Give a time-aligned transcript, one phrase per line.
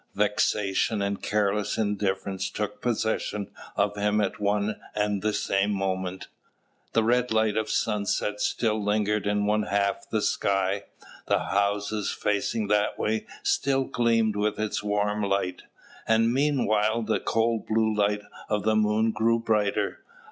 [0.15, 6.27] Vexation and careless indifference took possession of him at one and the same moment.
[6.93, 10.85] The red light of sunset still lingered in one half the sky;
[11.27, 15.61] the houses facing that way still gleamed with its warm light;
[16.07, 20.03] and meanwhile the cold blue light of the moon grew brighter.